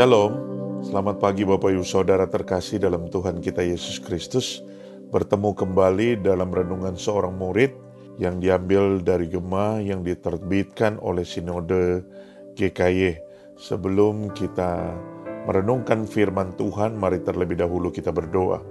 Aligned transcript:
Shalom, 0.00 0.32
selamat 0.80 1.20
pagi 1.20 1.44
Bapak 1.44 1.76
Ibu 1.76 1.84
Saudara 1.84 2.24
terkasih 2.24 2.80
dalam 2.80 3.12
Tuhan 3.12 3.36
kita 3.44 3.60
Yesus 3.60 4.00
Kristus. 4.00 4.64
Bertemu 5.12 5.52
kembali 5.52 6.24
dalam 6.24 6.48
renungan 6.48 6.96
seorang 6.96 7.36
murid 7.36 7.68
yang 8.16 8.40
diambil 8.40 9.04
dari 9.04 9.28
Gema 9.28 9.76
yang 9.84 10.00
diterbitkan 10.00 10.96
oleh 11.04 11.20
Sinode 11.20 12.00
GKY. 12.56 13.20
Sebelum 13.60 14.32
kita 14.32 14.88
merenungkan 15.44 16.08
firman 16.08 16.56
Tuhan, 16.56 16.96
mari 16.96 17.20
terlebih 17.20 17.60
dahulu 17.60 17.92
kita 17.92 18.08
berdoa. 18.08 18.64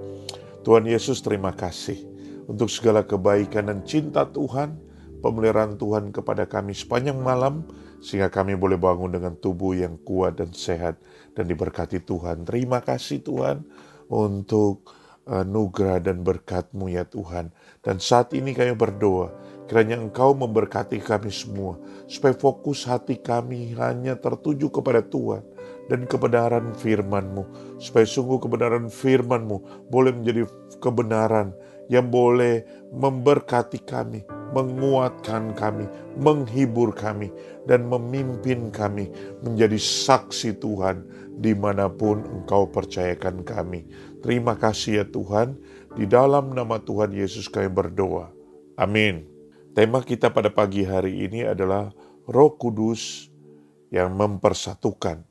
Tuhan 0.66 0.89
Yesus 0.89 1.21
terima 1.21 1.54
kasih 1.54 2.10
untuk 2.50 2.74
segala 2.74 3.06
kebaikan 3.06 3.70
dan 3.70 3.86
cinta 3.86 4.25
Tuhan, 4.25 4.82
pemeliharaan 5.19 5.75
Tuhan 5.79 6.15
kepada 6.15 6.47
kami 6.47 6.75
sepanjang 6.75 7.19
malam, 7.19 7.68
sehingga 8.00 8.32
kami 8.32 8.55
boleh 8.55 8.79
bangun 8.79 9.11
dengan 9.11 9.36
tubuh 9.36 9.75
yang 9.75 10.00
kuat 10.07 10.39
dan 10.39 10.55
sehat 10.55 11.00
dan 11.36 11.47
diberkati 11.47 12.00
Tuhan. 12.04 12.47
Terima 12.47 12.79
kasih 12.79 13.21
Tuhan 13.23 13.68
untuk 14.07 14.87
anugerah 15.29 16.01
dan 16.01 16.25
berkat-Mu 16.25 16.89
ya 16.89 17.05
Tuhan. 17.05 17.54
Dan 17.86 18.01
saat 18.01 18.33
ini 18.33 18.57
kami 18.57 18.73
berdoa, 18.73 19.29
kiranya 19.69 20.01
Engkau 20.01 20.33
memberkati 20.33 20.97
kami 20.97 21.29
semua, 21.29 21.78
supaya 22.09 22.33
fokus 22.33 22.89
hati 22.89 23.21
kami 23.21 23.78
hanya 23.78 24.17
tertuju 24.17 24.73
kepada 24.73 25.06
Tuhan 25.06 25.45
dan 25.86 26.09
kebenaran 26.09 26.73
firman-Mu, 26.73 27.78
supaya 27.78 28.06
sungguh 28.09 28.42
kebenaran 28.42 28.89
firman-Mu 28.89 29.89
boleh 29.93 30.17
menjadi 30.17 30.50
kebenaran 30.81 31.54
yang 31.89 32.09
boleh 32.09 32.66
memberkati 32.94 33.81
kami, 33.86 34.26
menguatkan 34.52 35.53
kami, 35.53 35.86
menghibur 36.17 36.94
kami, 36.94 37.30
dan 37.69 37.86
memimpin 37.86 38.73
kami 38.73 39.09
menjadi 39.45 39.78
saksi 39.78 40.58
Tuhan 40.58 41.05
di 41.39 41.55
mana 41.55 41.88
pun 41.88 42.25
Engkau 42.25 42.67
percayakan 42.67 43.45
kami. 43.45 43.88
Terima 44.20 44.59
kasih 44.59 45.03
ya 45.03 45.05
Tuhan, 45.08 45.55
di 45.95 46.03
dalam 46.09 46.52
nama 46.52 46.77
Tuhan 46.81 47.16
Yesus 47.16 47.47
kami 47.47 47.72
berdoa. 47.72 48.30
Amin. 48.75 49.25
Tema 49.72 50.03
kita 50.03 50.33
pada 50.33 50.52
pagi 50.52 50.83
hari 50.83 51.30
ini 51.30 51.45
adalah 51.45 51.94
Roh 52.27 52.52
Kudus 52.59 53.31
yang 53.94 54.14
mempersatukan. 54.17 55.23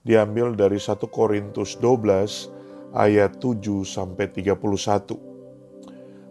Diambil 0.00 0.56
dari 0.56 0.80
1 0.80 0.96
Korintus 1.10 1.76
12 1.76 2.94
ayat 2.96 3.36
7 3.42 3.84
sampai 3.84 4.30
31. 4.32 4.56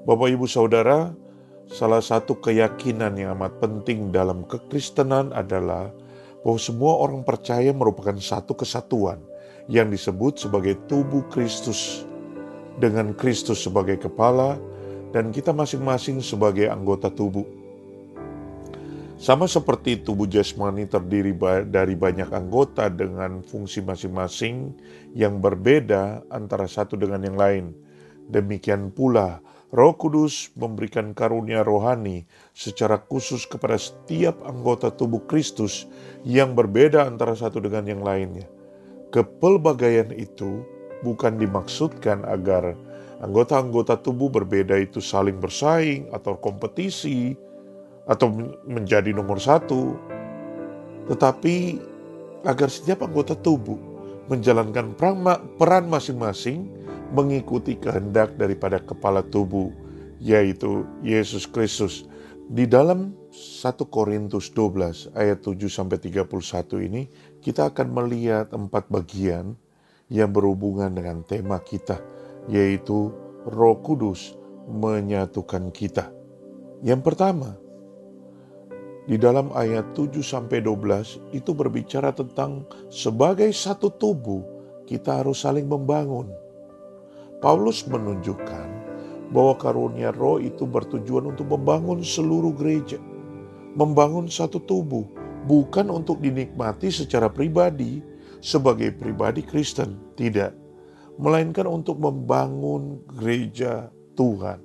Bapak 0.08 0.30
Ibu 0.32 0.48
Saudara, 0.50 1.14
Salah 1.70 2.02
satu 2.02 2.34
keyakinan 2.42 3.14
yang 3.14 3.38
amat 3.38 3.62
penting 3.62 4.10
dalam 4.10 4.42
kekristenan 4.50 5.30
adalah 5.38 5.94
bahwa 6.42 6.58
semua 6.58 6.98
orang 6.98 7.22
percaya 7.22 7.70
merupakan 7.70 8.18
satu 8.18 8.58
kesatuan 8.58 9.22
yang 9.70 9.94
disebut 9.94 10.42
sebagai 10.42 10.82
tubuh 10.90 11.22
Kristus 11.30 12.10
dengan 12.82 13.14
Kristus 13.14 13.62
sebagai 13.62 14.02
kepala 14.02 14.58
dan 15.14 15.30
kita 15.30 15.54
masing-masing 15.54 16.26
sebagai 16.26 16.74
anggota 16.74 17.14
tubuh. 17.14 17.46
Sama 19.22 19.46
seperti 19.46 20.02
tubuh 20.02 20.26
jasmani 20.26 20.90
terdiri 20.90 21.38
dari 21.70 21.94
banyak 21.94 22.34
anggota 22.34 22.90
dengan 22.90 23.46
fungsi 23.46 23.86
masing-masing 23.86 24.74
yang 25.14 25.38
berbeda 25.38 26.26
antara 26.34 26.66
satu 26.66 26.98
dengan 26.98 27.22
yang 27.22 27.38
lain. 27.38 27.66
Demikian 28.26 28.90
pula 28.90 29.38
Roh 29.70 29.94
Kudus 29.94 30.50
memberikan 30.58 31.14
karunia 31.14 31.62
rohani 31.62 32.26
secara 32.58 32.98
khusus 32.98 33.46
kepada 33.46 33.78
setiap 33.78 34.34
anggota 34.42 34.90
tubuh 34.90 35.22
Kristus 35.30 35.86
yang 36.26 36.58
berbeda 36.58 37.06
antara 37.06 37.38
satu 37.38 37.62
dengan 37.62 37.86
yang 37.86 38.02
lainnya. 38.02 38.50
Kepelbagaian 39.14 40.10
itu 40.18 40.66
bukan 41.06 41.38
dimaksudkan 41.38 42.26
agar 42.26 42.74
anggota-anggota 43.22 44.02
tubuh 44.02 44.34
berbeda 44.34 44.74
itu 44.74 45.06
saling 45.06 45.38
bersaing 45.38 46.10
atau 46.18 46.34
kompetisi 46.42 47.38
atau 48.10 48.34
menjadi 48.66 49.14
nomor 49.14 49.38
satu, 49.38 49.94
tetapi 51.14 51.78
agar 52.42 52.74
setiap 52.74 53.06
anggota 53.06 53.38
tubuh 53.38 53.78
menjalankan 54.34 54.98
peran 55.62 55.86
masing-masing 55.86 56.66
mengikuti 57.14 57.78
kehendak 57.78 58.38
daripada 58.38 58.82
kepala 58.82 59.26
tubuh, 59.26 59.74
yaitu 60.22 60.86
Yesus 61.02 61.50
Kristus. 61.50 62.06
Di 62.50 62.66
dalam 62.66 63.14
1 63.30 63.86
Korintus 63.94 64.50
12 64.50 65.14
ayat 65.14 65.46
7 65.46 65.70
sampai 65.70 66.02
31 66.02 66.26
ini 66.82 67.06
kita 67.46 67.70
akan 67.70 67.88
melihat 67.94 68.50
empat 68.50 68.90
bagian 68.90 69.54
yang 70.10 70.34
berhubungan 70.34 70.90
dengan 70.90 71.22
tema 71.22 71.62
kita 71.62 72.02
yaitu 72.50 73.14
Roh 73.46 73.78
Kudus 73.86 74.34
menyatukan 74.66 75.70
kita. 75.70 76.10
Yang 76.82 77.02
pertama, 77.06 77.54
di 79.06 79.18
dalam 79.18 79.54
ayat 79.54 79.94
7 79.98 80.22
sampai 80.22 80.62
12 80.62 81.34
itu 81.34 81.52
berbicara 81.54 82.14
tentang 82.14 82.66
sebagai 82.90 83.50
satu 83.54 83.94
tubuh 83.94 84.42
kita 84.90 85.22
harus 85.22 85.46
saling 85.46 85.70
membangun. 85.70 86.30
Paulus 87.40 87.88
menunjukkan 87.88 88.68
bahwa 89.32 89.56
karunia 89.56 90.12
roh 90.12 90.44
itu 90.44 90.68
bertujuan 90.68 91.32
untuk 91.32 91.56
membangun 91.56 92.04
seluruh 92.04 92.52
gereja, 92.52 93.00
membangun 93.80 94.28
satu 94.28 94.60
tubuh, 94.60 95.08
bukan 95.48 95.88
untuk 95.88 96.20
dinikmati 96.20 96.92
secara 96.92 97.32
pribadi 97.32 98.04
sebagai 98.44 98.92
pribadi 98.92 99.40
Kristen, 99.40 99.96
tidak, 100.20 100.52
melainkan 101.16 101.64
untuk 101.64 102.04
membangun 102.04 103.08
gereja 103.16 103.88
Tuhan. 104.20 104.60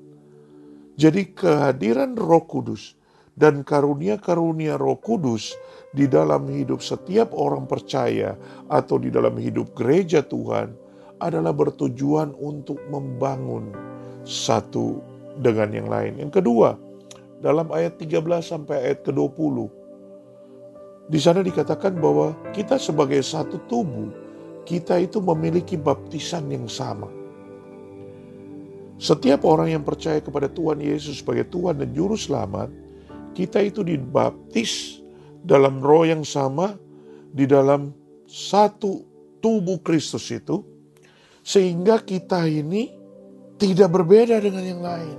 Jadi 0.99 1.31
kehadiran 1.31 2.19
Roh 2.19 2.43
Kudus 2.43 2.99
dan 3.39 3.63
karunia-karunia 3.63 4.79
Roh 4.79 4.99
Kudus 4.99 5.55
di 5.95 6.11
dalam 6.11 6.51
hidup 6.51 6.83
setiap 6.83 7.35
orang 7.35 7.71
percaya 7.71 8.35
atau 8.67 8.99
di 8.99 9.11
dalam 9.15 9.35
hidup 9.39 9.75
gereja 9.75 10.23
Tuhan 10.23 10.84
adalah 11.25 11.57
bertujuan 11.57 12.37
untuk 12.37 12.77
membangun 12.93 13.73
satu 14.29 15.01
dengan 15.41 15.73
yang 15.73 15.89
lain. 15.89 16.21
Yang 16.21 16.45
kedua, 16.45 16.77
dalam 17.41 17.73
ayat 17.73 17.97
13 17.97 18.45
sampai 18.45 18.93
ayat 18.93 19.01
ke-20, 19.09 19.57
di 21.09 21.21
sana 21.21 21.45
dikatakan 21.45 21.97
bahwa 22.01 22.33
kita 22.57 22.81
sebagai 22.81 23.21
satu 23.21 23.61
tubuh, 23.69 24.09
kita 24.65 24.97
itu 25.01 25.21
memiliki 25.21 25.77
baptisan 25.77 26.49
yang 26.49 26.65
sama. 26.65 27.09
Setiap 28.97 29.45
orang 29.45 29.75
yang 29.77 29.85
percaya 29.85 30.23
kepada 30.23 30.49
Tuhan 30.49 30.81
Yesus 30.81 31.21
sebagai 31.21 31.45
Tuhan 31.53 31.83
dan 31.83 31.93
Juru 31.93 32.17
Selamat, 32.17 32.73
kita 33.37 33.61
itu 33.61 33.85
dibaptis 33.85 35.03
dalam 35.45 35.85
roh 35.85 36.09
yang 36.09 36.25
sama, 36.25 36.79
di 37.35 37.45
dalam 37.45 37.93
satu 38.25 39.05
tubuh 39.45 39.83
Kristus 39.85 40.31
itu, 40.33 40.65
sehingga 41.45 42.01
kita 42.01 42.49
ini 42.49 42.89
tidak 43.61 43.93
berbeda 43.93 44.41
dengan 44.41 44.65
yang 44.65 44.81
lain. 44.81 45.19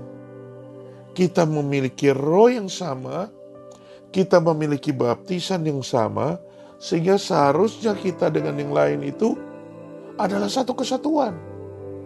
Kita 1.16 1.48
memiliki 1.48 2.12
roh 2.12 2.52
yang 2.52 2.68
sama, 2.68 3.32
kita 4.12 4.42
memiliki 4.42 4.92
baptisan 4.92 5.64
yang 5.64 5.80
sama, 5.86 6.36
sehingga 6.82 7.16
seharusnya 7.16 7.96
kita 7.96 8.28
dengan 8.28 8.58
yang 8.60 8.74
lain 8.76 9.00
itu 9.06 9.38
adalah 10.20 10.52
satu 10.52 10.76
kesatuan. 10.76 11.38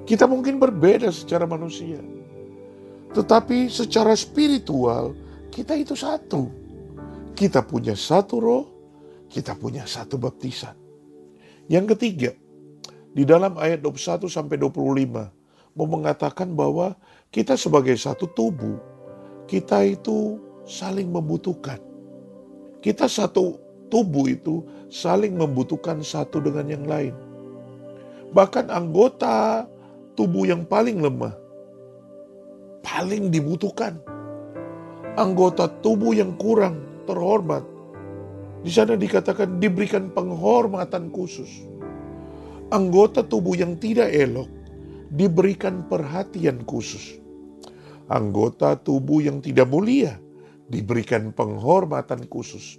Kita 0.06 0.29
mungkin 0.29 0.62
berbeda 0.62 1.09
secara 1.09 1.49
manusia, 1.49 1.97
tetapi 3.16 3.72
secara 3.72 4.14
spiritual 4.14 5.17
kita 5.49 5.73
itu 5.73 5.97
satu. 5.97 6.49
Kita 7.34 7.64
punya 7.64 7.96
satu 7.96 8.35
roh, 8.38 8.66
kita 9.32 9.55
punya 9.55 9.88
satu 9.88 10.20
baptisan. 10.20 10.76
Yang 11.70 11.96
ketiga, 11.96 12.32
di 13.19 13.27
dalam 13.27 13.59
ayat 13.59 13.83
21 13.83 14.31
sampai 14.31 14.55
25 14.55 15.75
mau 15.75 15.87
mengatakan 15.91 16.55
bahwa 16.55 16.95
kita 17.35 17.59
sebagai 17.59 17.99
satu 17.99 18.31
tubuh, 18.31 18.79
kita 19.43 19.83
itu 19.83 20.39
saling 20.63 21.11
membutuhkan. 21.11 21.83
Kita 22.79 23.11
satu 23.11 23.59
tubuh 23.91 24.31
itu 24.31 24.63
saling 24.87 25.35
membutuhkan 25.35 25.99
satu 25.99 26.39
dengan 26.39 26.71
yang 26.71 26.87
lain. 26.87 27.11
Bahkan 28.31 28.71
anggota 28.71 29.67
tubuh 30.16 30.47
yang 30.47 30.63
paling 30.63 31.03
lemah 31.03 31.35
paling 32.87 33.27
dibutuhkan. 33.27 33.99
Anggota 35.19 35.67
tubuh 35.83 36.16
yang 36.16 36.39
kurang 36.39 37.03
terhormat 37.03 37.67
di 38.63 38.71
sana 38.71 38.95
dikatakan 38.95 39.59
diberikan 39.59 40.07
penghormatan 40.07 41.11
khusus 41.11 41.68
anggota 42.69 43.25
tubuh 43.25 43.57
yang 43.57 43.77
tidak 43.81 44.13
elok 44.13 44.49
diberikan 45.09 45.85
perhatian 45.89 46.61
khusus. 46.69 47.17
Anggota 48.09 48.77
tubuh 48.77 49.21
yang 49.21 49.41
tidak 49.41 49.69
mulia 49.69 50.17
diberikan 50.69 51.33
penghormatan 51.33 52.25
khusus. 52.29 52.77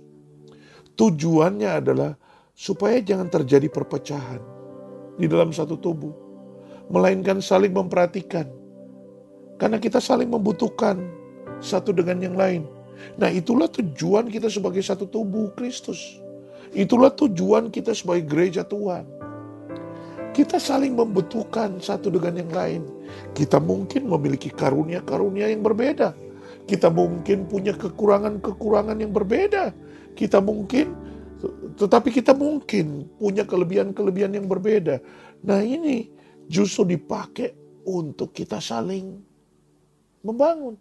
Tujuannya 0.94 1.70
adalah 1.70 2.14
supaya 2.54 2.98
jangan 3.02 3.31
terjadi 3.31 3.70
perpecahan 3.70 4.42
di 5.19 5.26
dalam 5.31 5.54
satu 5.54 5.78
tubuh, 5.78 6.14
melainkan 6.90 7.38
saling 7.38 7.70
memperhatikan, 7.70 8.46
karena 9.58 9.78
kita 9.78 10.02
saling 10.02 10.31
membutuhkan 10.31 10.98
satu 11.62 11.94
dengan 11.94 12.19
yang 12.22 12.34
lain. 12.34 12.62
Nah, 13.16 13.32
itulah 13.32 13.70
tujuan 13.70 14.28
kita 14.28 14.50
sebagai 14.52 14.82
satu 14.84 15.08
tubuh 15.08 15.54
Kristus. 15.56 16.20
Itulah 16.76 17.10
tujuan 17.16 17.72
kita 17.72 17.96
sebagai 17.96 18.28
gereja 18.28 18.62
Tuhan. 18.62 19.19
Kita 20.40 20.56
saling 20.56 20.96
membutuhkan 20.96 21.84
satu 21.84 22.08
dengan 22.08 22.40
yang 22.40 22.48
lain. 22.48 22.82
Kita 23.37 23.60
mungkin 23.60 24.08
memiliki 24.08 24.48
karunia-karunia 24.48 25.52
yang 25.52 25.60
berbeda. 25.60 26.16
Kita 26.64 26.88
mungkin 26.88 27.44
punya 27.44 27.76
kekurangan-kekurangan 27.76 29.04
yang 29.04 29.12
berbeda. 29.12 29.69
Kita 30.16 30.40
mungkin 30.40 30.96
tetapi 31.76 32.08
kita 32.08 32.32
mungkin 32.32 33.04
punya 33.20 33.44
kelebihan-kelebihan 33.44 34.40
yang 34.40 34.48
berbeda. 34.48 35.04
Nah 35.44 35.60
ini 35.60 36.08
justru 36.48 36.88
dipakai 36.96 37.52
untuk 37.84 38.32
kita 38.32 38.64
saling 38.64 39.20
membangun. 40.25 40.81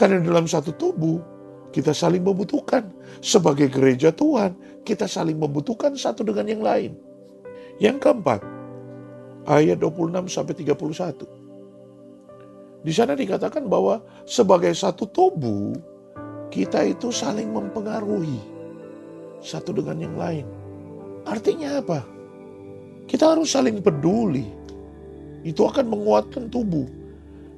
Karena 0.00 0.24
dalam 0.24 0.48
satu 0.48 0.72
tubuh 0.72 1.20
kita 1.68 1.92
saling 1.92 2.24
membutuhkan. 2.24 2.88
Sebagai 3.20 3.68
gereja 3.68 4.08
Tuhan 4.08 4.56
kita 4.88 5.04
saling 5.04 5.36
membutuhkan 5.36 5.92
satu 6.00 6.24
dengan 6.24 6.48
yang 6.48 6.64
lain. 6.64 6.96
Yang 7.82 8.08
keempat, 8.08 8.53
ayat 9.44 9.80
26 9.80 10.28
sampai 10.28 10.54
31. 10.56 11.44
Di 12.84 12.92
sana 12.92 13.16
dikatakan 13.16 13.64
bahwa 13.64 14.04
sebagai 14.28 14.72
satu 14.76 15.08
tubuh 15.08 15.72
kita 16.52 16.84
itu 16.84 17.08
saling 17.08 17.48
mempengaruhi 17.48 18.40
satu 19.40 19.72
dengan 19.72 20.04
yang 20.04 20.16
lain. 20.20 20.46
Artinya 21.24 21.80
apa? 21.80 22.04
Kita 23.08 23.32
harus 23.32 23.52
saling 23.52 23.80
peduli. 23.80 24.44
Itu 25.44 25.68
akan 25.68 25.88
menguatkan 25.88 26.52
tubuh. 26.52 26.88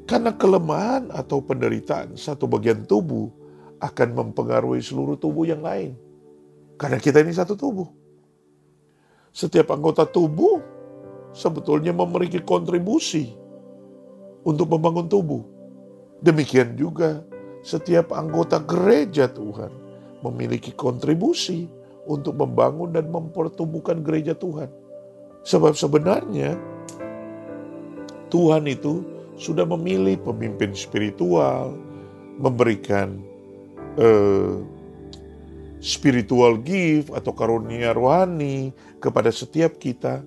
Karena 0.06 0.30
kelemahan 0.30 1.10
atau 1.10 1.42
penderitaan 1.42 2.14
satu 2.14 2.46
bagian 2.46 2.86
tubuh 2.86 3.26
akan 3.82 4.14
mempengaruhi 4.14 4.78
seluruh 4.78 5.18
tubuh 5.18 5.46
yang 5.46 5.66
lain. 5.66 5.98
Karena 6.78 7.02
kita 7.02 7.26
ini 7.26 7.34
satu 7.34 7.58
tubuh. 7.58 7.90
Setiap 9.34 9.74
anggota 9.74 10.06
tubuh 10.06 10.75
sebetulnya 11.36 11.92
memiliki 11.92 12.40
kontribusi 12.40 13.36
untuk 14.48 14.72
membangun 14.72 15.04
tubuh. 15.04 15.44
Demikian 16.24 16.72
juga 16.80 17.20
setiap 17.60 18.16
anggota 18.16 18.56
gereja 18.64 19.28
Tuhan 19.28 19.68
memiliki 20.24 20.72
kontribusi 20.72 21.68
untuk 22.08 22.40
membangun 22.40 22.96
dan 22.96 23.12
mempertumbuhkan 23.12 24.00
gereja 24.00 24.32
Tuhan. 24.32 24.72
Sebab 25.44 25.76
sebenarnya 25.76 26.56
Tuhan 28.32 28.64
itu 28.64 29.04
sudah 29.36 29.68
memilih 29.68 30.16
pemimpin 30.24 30.72
spiritual, 30.72 31.76
memberikan 32.40 33.20
uh, 34.00 34.64
spiritual 35.84 36.56
gift 36.64 37.12
atau 37.12 37.36
karunia 37.36 37.92
rohani 37.92 38.72
kepada 38.98 39.28
setiap 39.28 39.76
kita 39.76 40.24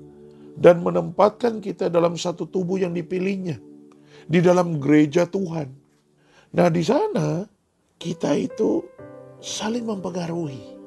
dan 0.56 0.82
menempatkan 0.82 1.62
kita 1.62 1.92
dalam 1.92 2.18
satu 2.18 2.50
tubuh 2.50 2.82
yang 2.82 2.96
dipilihnya 2.96 3.62
di 4.30 4.40
dalam 4.42 4.78
gereja 4.78 5.26
Tuhan. 5.26 5.70
Nah, 6.54 6.68
di 6.70 6.82
sana 6.82 7.46
kita 8.02 8.34
itu 8.34 8.82
saling 9.38 9.86
mempengaruhi 9.86 10.78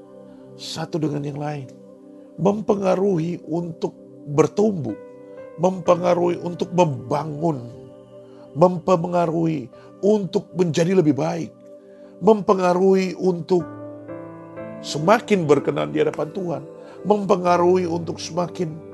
satu 0.58 0.98
dengan 0.98 1.22
yang 1.22 1.38
lain. 1.38 1.68
Mempengaruhi 2.40 3.44
untuk 3.44 3.92
bertumbuh, 4.32 4.96
mempengaruhi 5.60 6.40
untuk 6.40 6.72
membangun, 6.72 7.68
mempengaruhi 8.56 9.68
untuk 10.00 10.48
menjadi 10.56 10.96
lebih 10.96 11.12
baik, 11.12 11.52
mempengaruhi 12.24 13.14
untuk 13.20 13.62
semakin 14.80 15.44
berkenan 15.44 15.92
di 15.92 16.00
hadapan 16.00 16.28
Tuhan, 16.32 16.62
mempengaruhi 17.04 17.84
untuk 17.84 18.16
semakin 18.16 18.91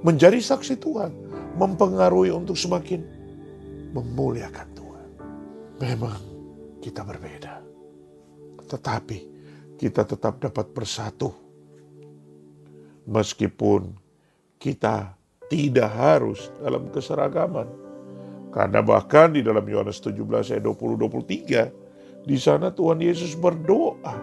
menjadi 0.00 0.40
saksi 0.40 0.80
Tuhan, 0.80 1.12
mempengaruhi 1.56 2.32
untuk 2.32 2.56
semakin 2.56 3.04
memuliakan 3.92 4.68
Tuhan. 4.72 5.08
Memang 5.80 6.20
kita 6.80 7.04
berbeda. 7.04 7.60
Tetapi 8.64 9.18
kita 9.76 10.04
tetap 10.04 10.40
dapat 10.40 10.66
bersatu. 10.72 11.32
Meskipun 13.10 13.96
kita 14.60 15.16
tidak 15.50 15.90
harus 15.90 16.52
dalam 16.62 16.86
keseragaman. 16.92 17.66
Karena 18.50 18.82
bahkan 18.82 19.34
di 19.34 19.42
dalam 19.42 19.62
Yohanes 19.66 19.98
17 20.02 20.54
ayat 20.54 20.62
20-23, 20.62 22.26
di 22.26 22.36
sana 22.38 22.70
Tuhan 22.70 23.00
Yesus 23.02 23.34
berdoa 23.34 24.14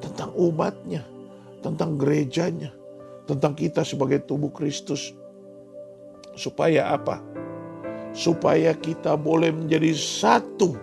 tentang 0.00 0.32
umatnya, 0.34 1.04
tentang 1.60 1.98
gerejanya, 2.00 2.72
tentang 3.30 3.54
kita 3.54 3.86
sebagai 3.86 4.26
tubuh 4.26 4.50
Kristus. 4.50 5.14
Supaya 6.34 6.90
apa? 6.90 7.22
Supaya 8.10 8.74
kita 8.74 9.14
boleh 9.14 9.54
menjadi 9.54 9.94
satu 9.94 10.74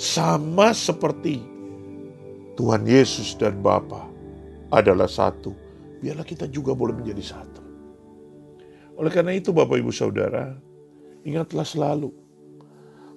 sama 0.00 0.72
seperti 0.72 1.44
Tuhan 2.56 2.88
Yesus 2.88 3.36
dan 3.36 3.60
Bapa 3.60 4.08
adalah 4.72 5.10
satu. 5.10 5.52
Biarlah 6.00 6.24
kita 6.24 6.48
juga 6.48 6.72
boleh 6.72 6.96
menjadi 6.96 7.36
satu. 7.36 7.62
Oleh 8.98 9.12
karena 9.12 9.36
itu 9.36 9.54
Bapak 9.54 9.78
Ibu 9.78 9.92
Saudara, 9.94 10.58
ingatlah 11.22 11.66
selalu 11.66 12.10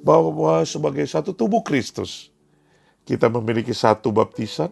bahwa 0.01 0.65
sebagai 0.65 1.05
satu 1.05 1.33
tubuh 1.33 1.61
Kristus, 1.61 2.33
kita 3.05 3.29
memiliki 3.29 3.73
satu 3.73 4.09
baptisan, 4.13 4.69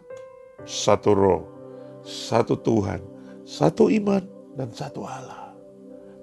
satu 0.66 1.14
roh, 1.14 1.42
satu 2.06 2.58
Tuhan, 2.58 3.02
satu 3.50 3.90
iman, 3.90 4.22
dan 4.54 4.70
satu 4.70 5.10
Allah. 5.10 5.58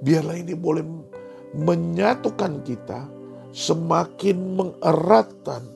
Biarlah 0.07 0.39
ini 0.39 0.55
boleh 0.55 0.87
menyatukan 1.59 2.63
kita, 2.63 3.11
semakin 3.51 4.55
mengeratkan 4.55 5.67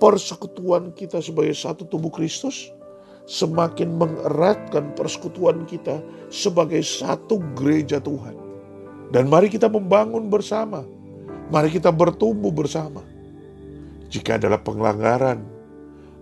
persekutuan 0.00 0.96
kita 0.96 1.20
sebagai 1.20 1.52
satu 1.52 1.84
tubuh 1.84 2.08
Kristus 2.08 2.72
semakin 3.26 3.98
mengeratkan 3.98 4.94
persekutuan 4.94 5.66
kita 5.66 5.98
sebagai 6.30 6.80
satu 6.80 7.42
gereja 7.58 7.98
Tuhan. 7.98 8.38
Dan 9.10 9.26
mari 9.26 9.50
kita 9.50 9.66
membangun 9.66 10.30
bersama. 10.30 10.86
Mari 11.50 11.74
kita 11.74 11.90
bertumbuh 11.94 12.50
bersama. 12.50 13.02
Jika 14.10 14.38
adalah 14.38 14.62
pelanggaran 14.62 15.42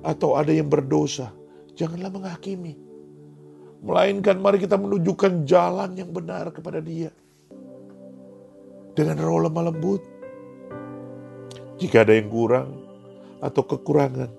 atau 0.00 0.36
ada 0.36 0.52
yang 0.52 0.68
berdosa, 0.68 1.32
janganlah 1.76 2.12
menghakimi. 2.12 2.76
Melainkan 3.84 4.40
mari 4.40 4.56
kita 4.56 4.80
menunjukkan 4.80 5.44
jalan 5.44 5.92
yang 5.92 6.08
benar 6.08 6.48
kepada 6.48 6.80
dia. 6.80 7.12
Dengan 8.96 9.20
roh 9.20 9.44
lemah 9.44 9.68
lembut. 9.68 10.00
Jika 11.76 12.00
ada 12.00 12.16
yang 12.16 12.32
kurang, 12.32 12.80
atau 13.44 13.60
kekurangan. 13.60 14.32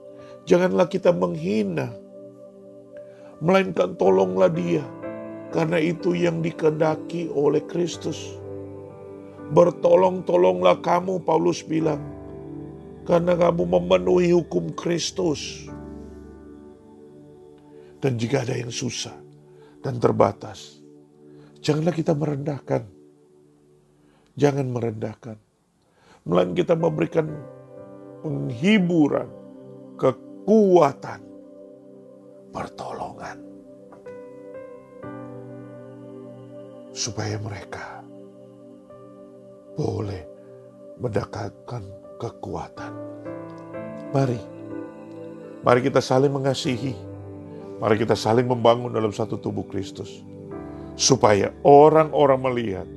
Janganlah 0.49 0.89
kita 0.89 1.13
menghina, 1.13 1.93
melainkan 3.37 3.93
tolonglah 4.01 4.49
dia, 4.49 4.81
karena 5.53 5.77
itu 5.77 6.17
yang 6.17 6.41
dikehendaki 6.41 7.29
oleh 7.29 7.61
Kristus. 7.69 8.17
Bertolong-tolonglah 9.53 10.81
kamu, 10.81 11.21
Paulus 11.21 11.61
bilang, 11.61 12.01
karena 13.05 13.37
kamu 13.37 13.77
memenuhi 13.77 14.33
hukum 14.33 14.73
Kristus. 14.73 15.69
Dan 18.01 18.17
jika 18.17 18.41
ada 18.41 18.57
yang 18.57 18.73
susah 18.73 19.24
dan 19.85 20.01
terbatas, 20.01 20.81
janganlah 21.61 21.93
kita 21.93 22.17
merendahkan. 22.17 22.89
Jangan 24.33 24.65
merendahkan. 24.73 25.37
Melainkan 26.25 26.57
kita 26.57 26.73
memberikan 26.73 27.29
penghiburan, 28.25 29.29
kekuatan, 30.01 31.21
pertolongan. 32.49 33.37
Supaya 36.89 37.37
mereka 37.37 38.01
boleh 39.77 40.25
mendapatkan 40.97 41.83
kekuatan. 42.17 42.93
Mari, 44.09 44.41
mari 45.61 45.79
kita 45.85 46.01
saling 46.01 46.33
mengasihi. 46.33 47.04
Mari 47.79 47.95
kita 47.99 48.15
saling 48.15 48.47
membangun 48.47 48.93
dalam 48.93 49.11
satu 49.11 49.35
tubuh 49.39 49.67
Kristus. 49.67 50.23
Supaya 50.95 51.51
orang-orang 51.67 52.39
melihat 52.39 52.87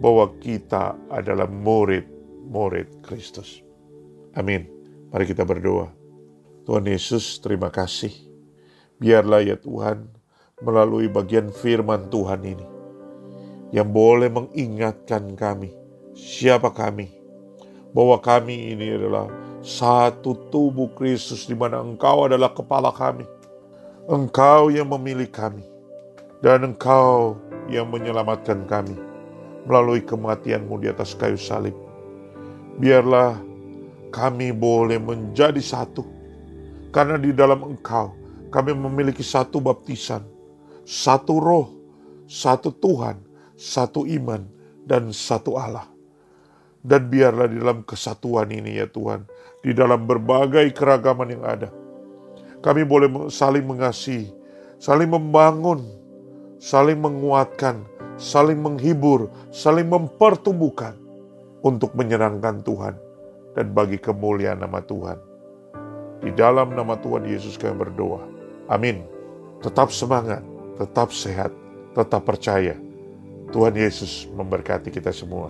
bahwa 0.00 0.32
kita 0.40 0.96
adalah 1.12 1.44
murid-murid 1.44 3.04
Kristus. 3.04 3.60
Amin. 4.32 4.64
Mari 5.12 5.28
kita 5.28 5.44
berdoa. 5.44 5.92
Tuhan 6.64 6.88
Yesus, 6.88 7.36
terima 7.40 7.68
kasih. 7.68 8.12
Biarlah 8.96 9.44
ya 9.44 9.60
Tuhan, 9.60 10.08
melalui 10.62 11.06
bagian 11.06 11.54
firman 11.54 12.10
Tuhan 12.10 12.42
ini 12.42 12.66
yang 13.70 13.88
boleh 13.92 14.32
mengingatkan 14.32 15.36
kami 15.36 15.70
siapa 16.16 16.72
kami 16.72 17.12
bahwa 17.94 18.18
kami 18.18 18.74
ini 18.74 18.96
adalah 18.96 19.30
satu 19.62 20.50
tubuh 20.50 20.90
Kristus 20.96 21.46
di 21.46 21.54
mana 21.54 21.82
Engkau 21.82 22.26
adalah 22.26 22.50
kepala 22.50 22.90
kami. 22.90 23.26
Engkau 24.08 24.72
yang 24.72 24.88
memilih 24.88 25.28
kami 25.28 25.60
dan 26.40 26.64
Engkau 26.64 27.36
yang 27.68 27.92
menyelamatkan 27.92 28.64
kami 28.64 28.96
melalui 29.68 30.00
kematianmu 30.00 30.80
di 30.80 30.88
atas 30.88 31.12
kayu 31.12 31.36
salib. 31.36 31.76
Biarlah 32.80 33.36
kami 34.08 34.48
boleh 34.56 34.96
menjadi 34.96 35.60
satu 35.60 36.08
karena 36.88 37.20
di 37.20 37.36
dalam 37.36 37.60
Engkau 37.76 38.16
kami 38.48 38.72
memiliki 38.72 39.20
satu 39.20 39.60
baptisan, 39.60 40.24
satu 40.88 41.36
roh, 41.36 41.68
satu 42.24 42.72
Tuhan, 42.72 43.20
satu 43.60 44.08
iman, 44.08 44.40
dan 44.88 45.12
satu 45.12 45.60
Allah. 45.60 45.84
Dan 46.80 47.12
biarlah 47.12 47.44
di 47.44 47.60
dalam 47.60 47.84
kesatuan 47.84 48.48
ini 48.56 48.80
ya 48.80 48.88
Tuhan, 48.88 49.28
di 49.60 49.76
dalam 49.76 50.08
berbagai 50.08 50.64
keragaman 50.72 51.28
yang 51.28 51.44
ada, 51.44 51.68
kami 52.68 52.84
boleh 52.84 53.32
saling 53.32 53.64
mengasihi, 53.64 54.28
saling 54.76 55.08
membangun, 55.08 55.88
saling 56.60 57.00
menguatkan, 57.00 57.80
saling 58.20 58.60
menghibur, 58.60 59.32
saling 59.48 59.88
mempertumbuhkan 59.88 60.92
untuk 61.64 61.96
menyenangkan 61.96 62.60
Tuhan 62.60 62.92
dan 63.56 63.72
bagi 63.72 63.96
kemuliaan 63.96 64.60
nama 64.60 64.84
Tuhan. 64.84 65.16
Di 66.20 66.28
dalam 66.36 66.76
nama 66.76 66.92
Tuhan 67.00 67.24
Yesus 67.24 67.56
kami 67.56 67.72
berdoa. 67.72 68.20
Amin. 68.68 69.00
Tetap 69.64 69.88
semangat, 69.88 70.44
tetap 70.76 71.08
sehat, 71.08 71.48
tetap 71.96 72.28
percaya. 72.28 72.76
Tuhan 73.48 73.72
Yesus 73.80 74.28
memberkati 74.36 74.92
kita 74.92 75.08
semua. 75.08 75.48